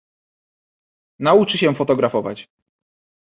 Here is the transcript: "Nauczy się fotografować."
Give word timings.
"Nauczy 1.19 1.57
się 1.57 1.75
fotografować." 1.75 2.47